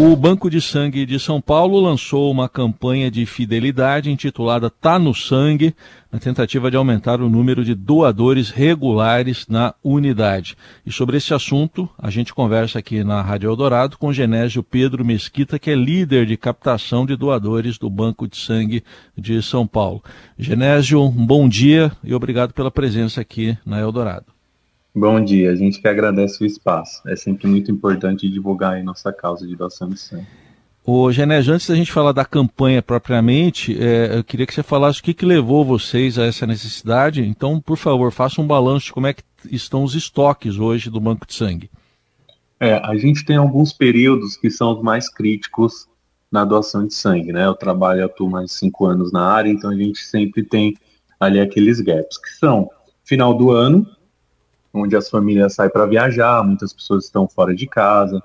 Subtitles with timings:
[0.00, 5.12] O Banco de Sangue de São Paulo lançou uma campanha de fidelidade intitulada Tá no
[5.12, 5.74] Sangue,
[6.10, 10.56] na tentativa de aumentar o número de doadores regulares na unidade.
[10.86, 15.58] E sobre esse assunto, a gente conversa aqui na Rádio Eldorado com Genésio Pedro Mesquita,
[15.58, 18.84] que é líder de captação de doadores do Banco de Sangue
[19.16, 20.00] de São Paulo.
[20.38, 24.37] Genésio, um bom dia e obrigado pela presença aqui na Eldorado.
[24.98, 27.00] Bom dia, a gente que agradece o espaço.
[27.06, 30.26] É sempre muito importante divulgar a nossa causa de doação de sangue.
[30.84, 34.98] Ô, Genésio, antes da gente falar da campanha propriamente, é, eu queria que você falasse
[34.98, 37.24] o que, que levou vocês a essa necessidade.
[37.24, 39.22] Então, por favor, faça um balanço de como é que
[39.52, 41.70] estão os estoques hoje do Banco de Sangue.
[42.58, 45.86] É, a gente tem alguns períodos que são os mais críticos
[46.28, 47.46] na doação de sangue, né?
[47.46, 50.76] Eu trabalho, atuo mais cinco anos na área, então a gente sempre tem
[51.20, 52.68] ali aqueles gaps, que são
[53.04, 53.86] final do ano,
[54.82, 58.22] onde as famílias saem para viajar, muitas pessoas estão fora de casa,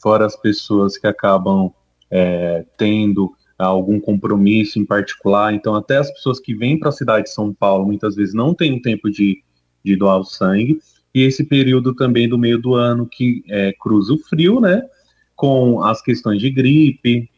[0.00, 1.72] fora as pessoas que acabam
[2.10, 5.52] é, tendo algum compromisso em particular.
[5.52, 8.54] Então, até as pessoas que vêm para a cidade de São Paulo muitas vezes não
[8.54, 9.42] têm o tempo de,
[9.84, 10.80] de doar o sangue.
[11.14, 14.82] E esse período também do meio do ano que é, cruza o frio, né?
[15.36, 17.28] Com as questões de gripe,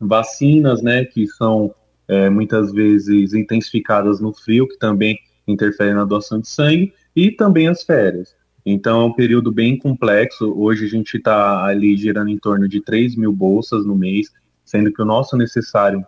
[0.00, 1.04] vacinas, né?
[1.04, 1.74] Que são
[2.08, 7.68] é, muitas vezes intensificadas no frio, que também interferem na doação de sangue e também
[7.68, 8.34] as férias.
[8.66, 10.52] Então é um período bem complexo.
[10.56, 14.32] Hoje a gente está ali girando em torno de 3 mil bolsas no mês,
[14.64, 16.04] sendo que o nosso necessário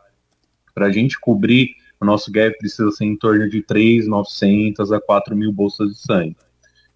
[0.75, 5.35] para a gente cobrir o nosso gap precisa ser em torno de 3.900 a 4
[5.35, 6.37] mil bolsas de sangue.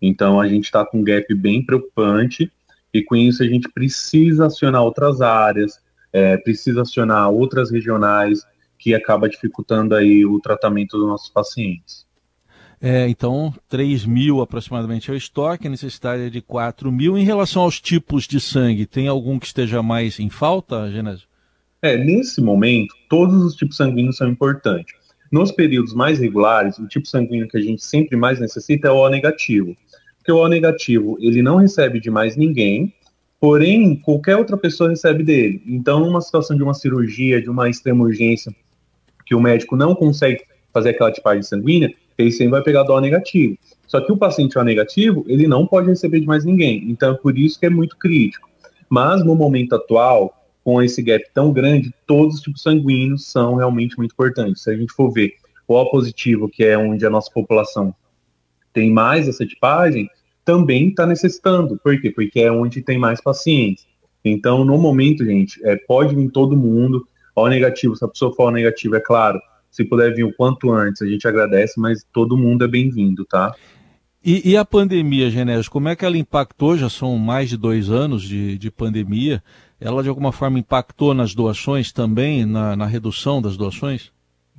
[0.01, 2.51] Então a gente está com um gap bem preocupante
[2.93, 5.79] e com isso a gente precisa acionar outras áreas,
[6.13, 8.43] é, precisa acionar outras regionais
[8.79, 12.07] que acaba dificultando aí o tratamento dos nossos pacientes.
[12.83, 17.19] É, então, 3 mil aproximadamente é o estoque, a necessidade é de 4 mil.
[17.19, 21.29] Em relação aos tipos de sangue, tem algum que esteja mais em falta, Genésio?
[21.83, 24.95] É, nesse momento, todos os tipos sanguíneos são importantes.
[25.31, 28.97] Nos períodos mais regulares, o tipo sanguíneo que a gente sempre mais necessita é o
[28.97, 29.77] O negativo.
[30.17, 32.93] Porque o O negativo, ele não recebe de mais ninguém,
[33.39, 35.63] porém, qualquer outra pessoa recebe dele.
[35.67, 38.55] Então, numa situação de uma cirurgia, de uma extrema urgência,
[39.25, 43.01] que o médico não consegue fazer aquela tipagem sanguínea, ele sempre vai pegar do O
[43.01, 43.57] negativo.
[43.87, 46.85] Só que o paciente O negativo, ele não pode receber de mais ninguém.
[46.89, 48.49] Então, é por isso que é muito crítico.
[48.89, 53.97] Mas, no momento atual, com esse gap tão grande, todos os tipos sanguíneos são realmente
[53.97, 54.63] muito importantes.
[54.63, 55.35] Se a gente for ver
[55.67, 57.95] o O positivo, que é onde a nossa população
[58.73, 60.09] tem mais essa tipagem,
[60.45, 61.79] também está necessitando.
[61.83, 62.11] Por quê?
[62.11, 63.87] Porque é onde tem mais pacientes.
[64.25, 67.07] Então, no momento, gente, é, pode vir todo mundo.
[67.35, 70.73] O negativo, se a pessoa for O negativo, é claro, se puder vir o quanto
[70.73, 73.55] antes, a gente agradece, mas todo mundo é bem-vindo, tá?
[74.23, 76.77] E, e, a pandemia, Genésio, como é que ela impactou?
[76.77, 79.43] Já são mais de dois anos de, de pandemia.
[79.81, 84.13] Ela, de alguma forma, impactou nas doações também, na, na, redução das doações?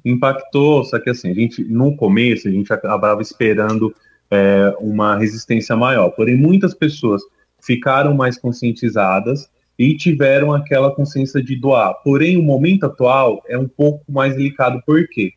[0.03, 3.93] Impactou, só que assim, a gente, no começo, a gente acabava esperando
[4.31, 6.09] é, uma resistência maior.
[6.09, 7.21] Porém, muitas pessoas
[7.61, 9.47] ficaram mais conscientizadas
[9.81, 11.95] e tiveram aquela consciência de doar.
[12.03, 15.33] Porém, o momento atual é um pouco mais delicado, porque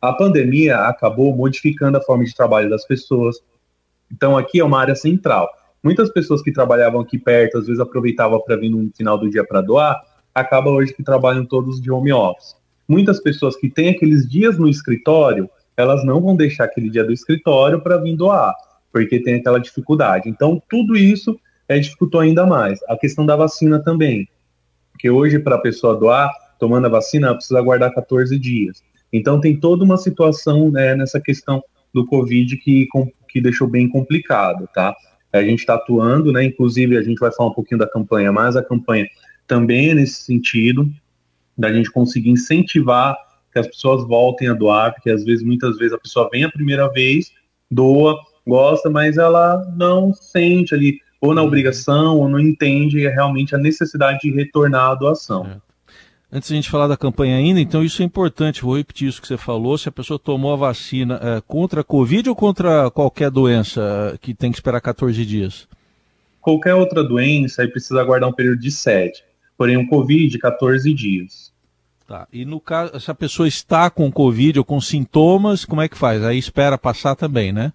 [0.00, 3.38] a pandemia acabou modificando a forma de trabalho das pessoas.
[4.12, 5.48] Então, aqui é uma área central.
[5.82, 9.44] Muitas pessoas que trabalhavam aqui perto, às vezes aproveitavam para vir no final do dia
[9.44, 10.00] para doar,
[10.32, 12.54] acaba hoje que trabalham todos de home office.
[12.88, 17.12] Muitas pessoas que têm aqueles dias no escritório, elas não vão deixar aquele dia do
[17.12, 18.54] escritório para vir doar,
[18.92, 20.28] porque tem aquela dificuldade.
[20.28, 21.36] Então, tudo isso
[21.68, 22.80] é, dificultou ainda mais.
[22.88, 24.28] A questão da vacina também,
[24.98, 28.82] que hoje para a pessoa doar, tomando a vacina, ela precisa aguardar 14 dias.
[29.12, 31.62] Então tem toda uma situação né, nessa questão
[31.92, 32.88] do Covid que,
[33.28, 34.94] que deixou bem complicado, tá?
[35.32, 36.44] A gente está atuando, né?
[36.44, 39.06] Inclusive a gente vai falar um pouquinho da campanha, mas a campanha
[39.46, 40.90] também é nesse sentido
[41.56, 43.16] da gente conseguir incentivar
[43.52, 46.50] que as pessoas voltem a doar, porque às vezes, muitas vezes a pessoa vem a
[46.50, 47.32] primeira vez,
[47.70, 51.46] doa, gosta, mas ela não sente ali ou na uhum.
[51.46, 55.46] obrigação, ou não entende realmente a necessidade de retornar à doação.
[55.46, 55.68] É.
[56.30, 59.20] Antes de a gente falar da campanha ainda, então isso é importante, vou repetir isso
[59.20, 62.90] que você falou, se a pessoa tomou a vacina é, contra a Covid ou contra
[62.90, 65.66] qualquer doença é, que tem que esperar 14 dias?
[66.38, 69.24] Qualquer outra doença, aí precisa aguardar um período de 7,
[69.56, 71.50] porém um Covid, 14 dias.
[72.06, 75.88] Tá, e no caso, se a pessoa está com Covid ou com sintomas, como é
[75.88, 76.22] que faz?
[76.22, 77.72] Aí espera passar também, né?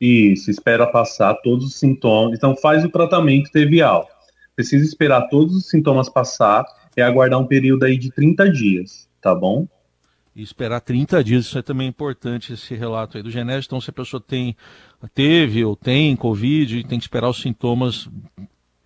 [0.00, 2.36] Isso, espera passar todos os sintomas.
[2.36, 4.08] Então faz o tratamento tevial.
[4.54, 6.64] Precisa esperar todos os sintomas passar
[6.96, 9.68] e aguardar um período aí de 30 dias, tá bom?
[10.34, 13.66] E esperar 30 dias, isso é também importante, esse relato aí do Genésio.
[13.66, 14.56] Então, se a pessoa tem,
[15.12, 18.08] teve ou tem Covid, tem que esperar os sintomas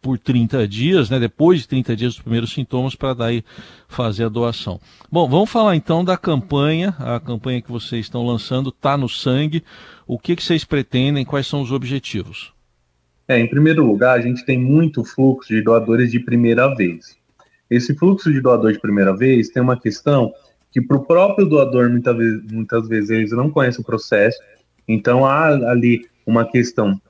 [0.02, 3.44] por 30 dias, né, depois de 30 dias dos primeiros sintomas, para daí
[3.88, 4.80] fazer a doação.
[5.10, 9.62] Bom, vamos falar então da campanha, a campanha que vocês estão lançando, Tá no Sangue.
[10.06, 12.52] O que, que vocês pretendem, quais são os objetivos?
[13.28, 17.16] É, em primeiro lugar, a gente tem muito fluxo de doadores de primeira vez.
[17.70, 20.32] Esse fluxo de doador de primeira vez tem uma questão
[20.70, 24.38] que para o próprio doador, muitas vezes, muitas vezes, eles não conhecem o processo,
[24.88, 27.00] então há ali uma questão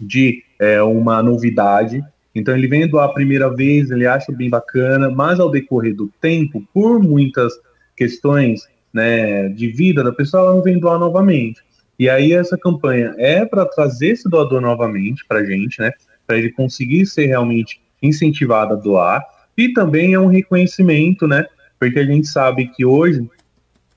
[0.00, 2.02] de é, uma novidade.
[2.34, 6.10] Então ele vem doar a primeira vez, ele acha bem bacana, mas ao decorrer do
[6.20, 7.52] tempo, por muitas
[7.96, 11.62] questões né, de vida da pessoa, ela não vem doar novamente.
[11.98, 15.92] E aí essa campanha é para trazer esse doador novamente para a gente, né,
[16.26, 19.24] para ele conseguir ser realmente incentivado a doar.
[19.56, 21.46] E também é um reconhecimento, né,
[21.78, 23.28] porque a gente sabe que hoje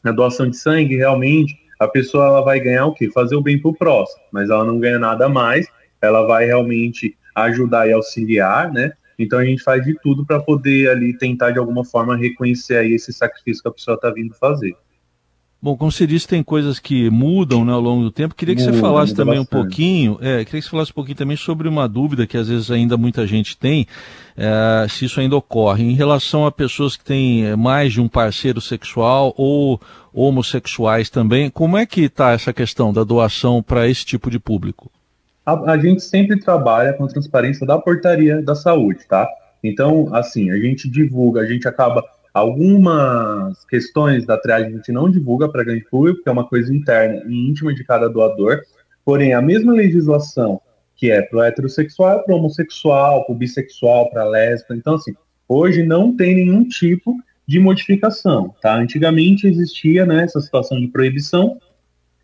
[0.04, 3.10] a doação de sangue realmente a pessoa ela vai ganhar o quê?
[3.12, 5.68] Fazer o bem para o próximo, mas ela não ganha nada mais,
[6.02, 8.94] ela vai realmente ajudar e auxiliar, né?
[9.18, 12.94] Então a gente faz de tudo para poder ali tentar de alguma forma reconhecer aí
[12.94, 14.76] esse sacrifício que a pessoa está vindo fazer.
[15.60, 18.36] Bom, como você disse, tem coisas que mudam né, ao longo do tempo.
[18.36, 19.60] Queria que muda, você falasse também bastante.
[19.60, 22.48] um pouquinho, é, queria que você falasse um pouquinho também sobre uma dúvida que às
[22.48, 23.88] vezes ainda muita gente tem,
[24.38, 28.62] é, se isso ainda ocorre, em relação a pessoas que têm mais de um parceiro
[28.62, 29.82] sexual ou
[30.14, 31.50] homossexuais também.
[31.50, 34.92] Como é que está essa questão da doação para esse tipo de público?
[35.48, 39.28] A, a gente sempre trabalha com a transparência da portaria da saúde, tá?
[39.64, 42.04] Então, assim, a gente divulga, a gente acaba
[42.38, 46.72] Algumas questões da triagem a gente não divulga para grande público, porque é uma coisa
[46.72, 48.62] interna e íntima de cada doador.
[49.04, 50.62] Porém, a mesma legislação
[50.96, 54.76] que é para heterossexual, para homossexual, para bissexual, para lésbica.
[54.76, 55.16] Então, assim,
[55.50, 57.16] hoje não tem nenhum tipo
[57.48, 58.76] de modificação, tá?
[58.76, 61.58] Antigamente existia né, essa situação de proibição,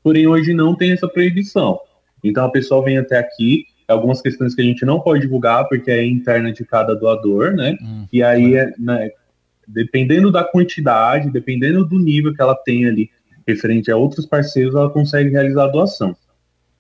[0.03, 1.79] porém hoje não tem essa proibição.
[2.23, 5.91] Então a pessoa vem até aqui, algumas questões que a gente não pode divulgar porque
[5.91, 7.77] é interna de cada doador, né?
[7.81, 9.11] Hum, e aí, é, né,
[9.67, 13.09] dependendo da quantidade, dependendo do nível que ela tem ali
[13.47, 16.15] referente a outros parceiros, ela consegue realizar a doação.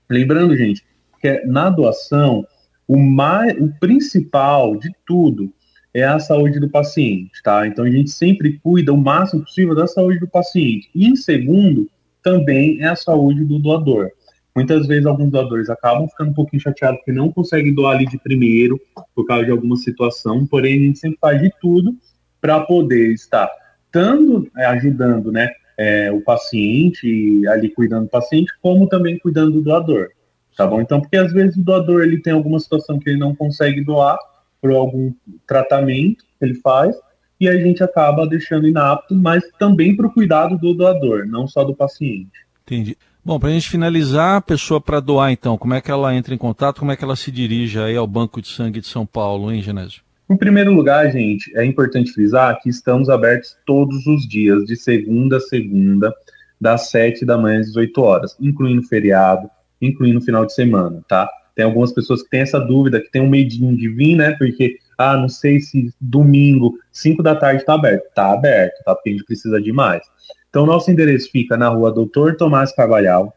[0.09, 0.83] Lembrando, gente,
[1.21, 2.45] que na doação,
[2.87, 5.51] o, mais, o principal de tudo
[5.93, 7.67] é a saúde do paciente, tá?
[7.67, 10.89] Então a gente sempre cuida o máximo possível da saúde do paciente.
[10.95, 11.89] E em segundo,
[12.21, 14.09] também é a saúde do doador.
[14.55, 18.19] Muitas vezes alguns doadores acabam ficando um pouquinho chateados porque não conseguem doar ali de
[18.19, 18.79] primeiro
[19.15, 21.95] por causa de alguma situação, porém a gente sempre faz de tudo
[22.39, 23.49] para poder estar
[23.91, 29.61] tanto é, ajudando né, é, o paciente, ali cuidando do paciente, como também cuidando do
[29.61, 30.09] doador.
[30.55, 30.81] Tá bom?
[30.81, 34.17] Então, porque às vezes o doador ele tem alguma situação que ele não consegue doar
[34.61, 35.11] por algum
[35.47, 36.95] tratamento que ele faz,
[37.39, 41.63] e a gente acaba deixando inapto, mas também para o cuidado do doador, não só
[41.63, 42.31] do paciente.
[42.61, 42.97] Entendi.
[43.25, 46.33] Bom, para a gente finalizar, a pessoa para doar, então, como é que ela entra
[46.33, 49.05] em contato, como é que ela se dirige aí ao Banco de Sangue de São
[49.05, 50.01] Paulo, hein, Genésio?
[50.29, 55.37] Em primeiro lugar, gente, é importante frisar que estamos abertos todos os dias, de segunda
[55.37, 56.13] a segunda,
[56.59, 59.49] das 7 da manhã às 18 horas, incluindo feriado,
[59.81, 61.29] incluindo final de semana, tá?
[61.55, 64.31] Tem algumas pessoas que têm essa dúvida, que tem um medinho de vir, né?
[64.37, 68.05] Porque, ah, não sei se domingo, 5 da tarde está aberto.
[68.05, 68.93] Está aberto, tá?
[68.95, 70.03] Porque a gente precisa de mais.
[70.53, 73.33] Então, nosso endereço fica na rua Doutor Tomás Carvalhal,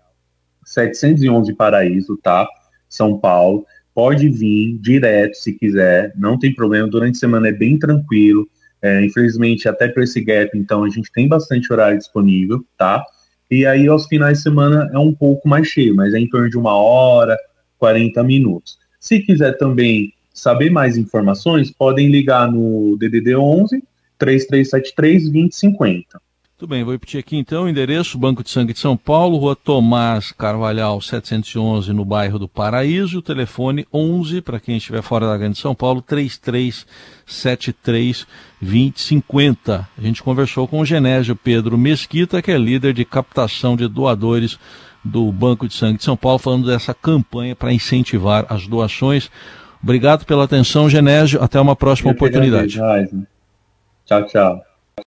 [0.66, 2.46] 711 Paraíso, tá?
[2.90, 3.64] São Paulo
[3.94, 6.86] pode vir direto se quiser, não tem problema.
[6.86, 8.46] Durante a semana é bem tranquilo.
[8.82, 13.02] É, infelizmente, até para esse gap, então a gente tem bastante horário disponível, tá?
[13.50, 16.50] E aí, aos finais de semana é um pouco mais cheio, mas é em torno
[16.50, 17.34] de uma hora,
[17.78, 18.78] 40 minutos.
[19.00, 23.82] Se quiser também saber mais informações, podem ligar no DDD 11
[24.18, 26.25] 3373 2050.
[26.58, 29.54] Tudo bem, vou repetir aqui então o endereço, Banco de Sangue de São Paulo, Rua
[29.54, 35.58] Tomás Carvalhal 711, no bairro do Paraíso, telefone 11, para quem estiver fora da Grande
[35.58, 38.26] São Paulo, 3373
[38.58, 39.86] 2050.
[39.98, 44.58] A gente conversou com o Genésio Pedro Mesquita, que é líder de captação de doadores
[45.04, 49.30] do Banco de Sangue de São Paulo, falando dessa campanha para incentivar as doações.
[49.82, 51.42] Obrigado pela atenção, Genésio.
[51.42, 52.78] Até uma próxima Eu oportunidade.
[54.06, 54.65] Tchau, tchau.